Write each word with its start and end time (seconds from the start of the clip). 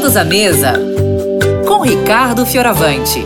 Todos 0.00 0.16
à 0.16 0.24
mesa 0.24 0.72
com 1.68 1.82
Ricardo 1.82 2.46
Fioravante. 2.46 3.22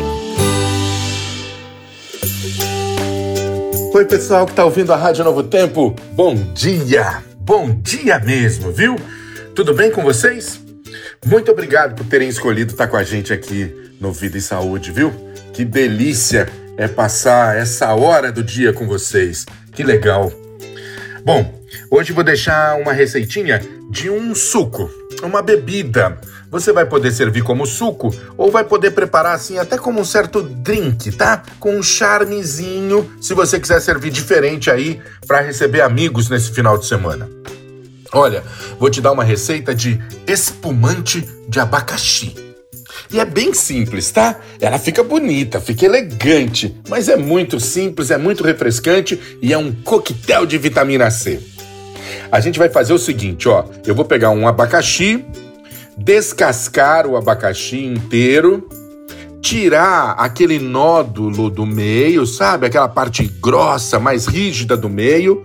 Oi, 3.94 4.04
pessoal 4.06 4.44
que 4.44 4.50
está 4.50 4.64
ouvindo 4.64 4.92
a 4.92 4.96
Rádio 4.96 5.22
Novo 5.22 5.44
Tempo. 5.44 5.94
Bom 6.14 6.34
dia! 6.52 7.22
Bom 7.38 7.70
dia 7.80 8.18
mesmo, 8.18 8.72
viu? 8.72 8.96
Tudo 9.54 9.72
bem 9.72 9.92
com 9.92 10.02
vocês? 10.02 10.60
Muito 11.24 11.52
obrigado 11.52 11.94
por 11.94 12.06
terem 12.06 12.28
escolhido 12.28 12.72
estar 12.72 12.88
com 12.88 12.96
a 12.96 13.04
gente 13.04 13.32
aqui 13.32 13.72
no 14.00 14.10
Vida 14.10 14.36
e 14.36 14.40
Saúde, 14.40 14.90
viu? 14.90 15.12
Que 15.52 15.64
delícia 15.64 16.48
é 16.76 16.88
passar 16.88 17.56
essa 17.56 17.94
hora 17.94 18.32
do 18.32 18.42
dia 18.42 18.72
com 18.72 18.84
vocês. 18.84 19.46
Que 19.70 19.84
legal. 19.84 20.32
Bom, 21.24 21.54
hoje 21.90 22.12
vou 22.12 22.24
deixar 22.24 22.76
uma 22.80 22.92
receitinha 22.92 23.60
de 23.90 24.10
um 24.10 24.34
suco, 24.34 24.90
uma 25.22 25.42
bebida. 25.42 26.18
Você 26.50 26.72
vai 26.72 26.86
poder 26.86 27.10
servir 27.10 27.42
como 27.42 27.66
suco 27.66 28.14
ou 28.36 28.50
vai 28.50 28.64
poder 28.64 28.92
preparar 28.92 29.34
assim 29.34 29.58
até 29.58 29.76
como 29.76 30.00
um 30.00 30.04
certo 30.04 30.42
drink, 30.42 31.12
tá? 31.12 31.42
Com 31.58 31.76
um 31.76 31.82
charmezinho, 31.82 33.10
se 33.20 33.34
você 33.34 33.58
quiser 33.58 33.80
servir 33.80 34.10
diferente 34.10 34.70
aí 34.70 35.00
para 35.26 35.40
receber 35.40 35.80
amigos 35.80 36.28
nesse 36.28 36.52
final 36.52 36.78
de 36.78 36.86
semana. 36.86 37.28
Olha, 38.12 38.44
vou 38.78 38.88
te 38.88 39.00
dar 39.00 39.10
uma 39.10 39.24
receita 39.24 39.74
de 39.74 40.00
espumante 40.26 41.28
de 41.48 41.58
abacaxi. 41.58 42.36
E 43.12 43.18
é 43.18 43.24
bem 43.24 43.52
simples, 43.52 44.10
tá? 44.10 44.40
Ela 44.60 44.78
fica 44.78 45.02
bonita, 45.02 45.60
fica 45.60 45.84
elegante, 45.84 46.74
mas 46.88 47.08
é 47.08 47.16
muito 47.16 47.58
simples, 47.58 48.10
é 48.10 48.16
muito 48.16 48.44
refrescante 48.44 49.18
e 49.42 49.52
é 49.52 49.58
um 49.58 49.72
coquetel 49.72 50.46
de 50.46 50.56
vitamina 50.58 51.10
C. 51.10 51.40
A 52.30 52.40
gente 52.40 52.58
vai 52.58 52.68
fazer 52.68 52.92
o 52.92 52.98
seguinte, 52.98 53.48
ó. 53.48 53.64
Eu 53.86 53.94
vou 53.94 54.04
pegar 54.04 54.30
um 54.30 54.46
abacaxi, 54.46 55.24
descascar 55.96 57.06
o 57.06 57.16
abacaxi 57.16 57.84
inteiro, 57.84 58.68
tirar 59.40 60.12
aquele 60.12 60.58
nódulo 60.58 61.50
do 61.50 61.66
meio, 61.66 62.26
sabe? 62.26 62.66
Aquela 62.66 62.88
parte 62.88 63.24
grossa, 63.26 63.98
mais 63.98 64.26
rígida 64.26 64.76
do 64.76 64.88
meio 64.88 65.42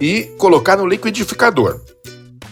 e 0.00 0.24
colocar 0.38 0.76
no 0.76 0.86
liquidificador. 0.86 1.80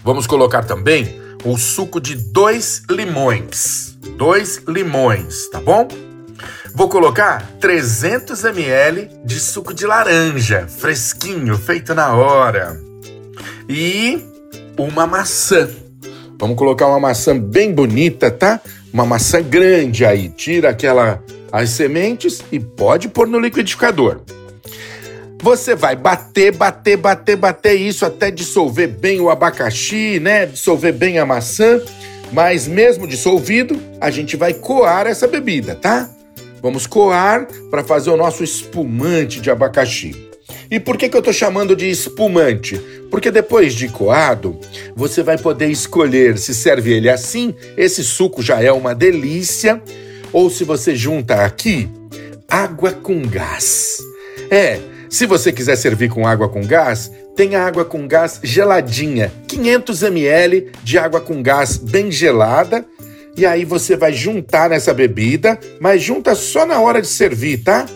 Vamos 0.02 0.26
colocar 0.26 0.64
também 0.64 1.20
o 1.44 1.56
suco 1.56 2.00
de 2.00 2.14
dois 2.14 2.82
limões. 2.90 3.98
Dois 4.16 4.62
limões, 4.66 5.48
tá 5.50 5.60
bom? 5.60 5.86
Vou 6.74 6.88
colocar 6.88 7.46
300 7.60 8.44
ml 8.44 9.10
de 9.24 9.38
suco 9.38 9.74
de 9.74 9.86
laranja, 9.86 10.66
fresquinho, 10.68 11.56
feito 11.58 11.94
na 11.94 12.14
hora. 12.14 12.87
E 13.68 14.20
uma 14.76 15.06
maçã. 15.06 15.68
Vamos 16.38 16.56
colocar 16.56 16.86
uma 16.86 17.00
maçã 17.00 17.38
bem 17.38 17.72
bonita, 17.72 18.30
tá? 18.30 18.60
Uma 18.92 19.04
maçã 19.04 19.42
grande 19.42 20.04
aí. 20.04 20.28
Tira 20.28 20.70
aquela 20.70 21.22
as 21.50 21.70
sementes 21.70 22.42
e 22.52 22.60
pode 22.60 23.08
pôr 23.08 23.26
no 23.26 23.40
liquidificador. 23.40 24.20
Você 25.40 25.74
vai 25.74 25.96
bater, 25.96 26.54
bater, 26.54 26.96
bater, 26.96 27.36
bater 27.36 27.74
isso 27.74 28.04
até 28.04 28.30
dissolver 28.30 28.88
bem 28.88 29.20
o 29.20 29.30
abacaxi, 29.30 30.18
né? 30.20 30.46
Dissolver 30.46 30.92
bem 30.92 31.18
a 31.18 31.26
maçã. 31.26 31.80
Mas 32.32 32.66
mesmo 32.66 33.06
dissolvido, 33.06 33.80
a 34.00 34.10
gente 34.10 34.36
vai 34.36 34.52
coar 34.52 35.06
essa 35.06 35.26
bebida, 35.26 35.74
tá? 35.74 36.10
Vamos 36.60 36.86
coar 36.86 37.46
para 37.70 37.84
fazer 37.84 38.10
o 38.10 38.16
nosso 38.16 38.44
espumante 38.44 39.40
de 39.40 39.50
abacaxi. 39.50 40.27
E 40.70 40.78
por 40.78 40.96
que, 40.96 41.08
que 41.08 41.16
eu 41.16 41.20
estou 41.20 41.32
chamando 41.32 41.74
de 41.74 41.88
espumante? 41.88 42.78
Porque 43.10 43.30
depois 43.30 43.72
de 43.74 43.88
coado, 43.88 44.58
você 44.94 45.22
vai 45.22 45.38
poder 45.38 45.70
escolher 45.70 46.36
se 46.38 46.54
serve 46.54 46.92
ele 46.92 47.08
assim, 47.08 47.54
esse 47.76 48.04
suco 48.04 48.42
já 48.42 48.62
é 48.62 48.70
uma 48.70 48.94
delícia, 48.94 49.82
ou 50.32 50.50
se 50.50 50.64
você 50.64 50.94
junta 50.94 51.44
aqui 51.44 51.88
água 52.48 52.92
com 52.92 53.22
gás. 53.22 53.98
É, 54.50 54.78
se 55.08 55.26
você 55.26 55.52
quiser 55.52 55.76
servir 55.76 56.10
com 56.10 56.26
água 56.26 56.48
com 56.48 56.66
gás, 56.66 57.10
tem 57.34 57.56
água 57.56 57.84
com 57.84 58.06
gás 58.06 58.40
geladinha, 58.42 59.32
500 59.46 60.02
ml 60.02 60.70
de 60.82 60.98
água 60.98 61.20
com 61.20 61.42
gás 61.42 61.78
bem 61.78 62.10
gelada. 62.10 62.84
E 63.36 63.46
aí 63.46 63.64
você 63.64 63.96
vai 63.96 64.12
juntar 64.12 64.68
nessa 64.68 64.92
bebida, 64.92 65.58
mas 65.80 66.02
junta 66.02 66.34
só 66.34 66.66
na 66.66 66.80
hora 66.80 67.00
de 67.00 67.06
servir, 67.06 67.58
tá? 67.58 67.86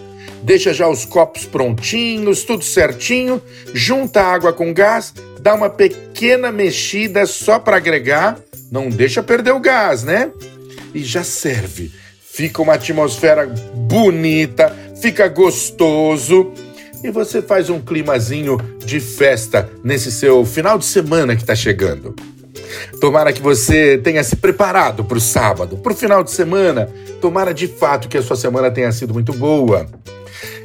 Deixa 0.43 0.75
já 0.75 0.89
os 0.89 1.05
copos 1.05 1.45
prontinhos, 1.45 2.43
tudo 2.45 2.65
certinho, 2.65 3.41
junta 3.73 4.21
a 4.21 4.33
água 4.33 4.53
com 4.53 4.75
gás, 4.75 5.15
dá 5.41 5.55
uma 5.55 5.71
pequena 5.71 6.51
mexida 6.51 7.27
só 7.27 7.59
para 7.59 7.77
agregar, 7.77 8.39
não 8.71 8.89
deixa 8.89 9.23
perder 9.23 9.53
o 9.53 9.61
gás, 9.61 10.03
né? 10.03 10.31
E 10.93 11.03
já 11.05 11.23
serve. 11.23 11.93
Fica 12.21 12.63
uma 12.63 12.75
atmosfera 12.75 13.47
bonita, 13.47 14.75
fica 15.01 15.29
gostoso 15.29 16.53
e 17.05 17.11
você 17.11 17.43
faz 17.43 17.69
um 17.69 17.81
climazinho 17.81 18.57
de 18.85 19.01
festa 19.01 19.69
nesse 19.83 20.11
seu 20.13 20.45
final 20.45 20.79
de 20.79 20.85
semana 20.85 21.35
que 21.35 21.43
está 21.43 21.55
chegando. 21.55 22.15
Tomara 23.01 23.33
que 23.33 23.43
você 23.43 23.99
tenha 23.99 24.23
se 24.23 24.37
preparado 24.37 25.05
para 25.05 25.19
o 25.19 25.21
sábado, 25.21 25.77
para 25.77 25.93
o 25.93 25.97
final 25.97 26.23
de 26.23 26.31
semana. 26.31 26.89
Tomara 27.21 27.53
de 27.53 27.67
fato 27.67 28.09
que 28.09 28.19
a 28.19 28.23
sua 28.23 28.37
semana 28.37 28.71
tenha 28.71 28.93
sido 28.93 29.13
muito 29.13 29.33
boa. 29.33 29.87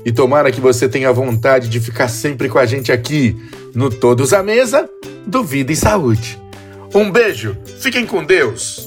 E 0.06 0.12
tomara 0.12 0.51
que 0.51 0.62
você 0.62 0.88
tenha 0.88 1.12
vontade 1.12 1.69
de 1.69 1.79
ficar 1.79 2.07
sempre 2.07 2.47
com 2.50 2.57
a 2.57 2.66
gente 2.66 2.91
aqui 2.91 3.35
no 3.73 3.90
Todos 3.90 4.34
à 4.34 4.41
Mesa 4.41 4.90
do 5.25 5.44
Vida 5.44 5.72
e 5.72 5.75
Saúde. 5.75 6.41
Um 6.94 7.12
beijo, 7.12 7.57
fiquem 7.79 8.06
com 8.06 8.24
Deus. 8.24 8.86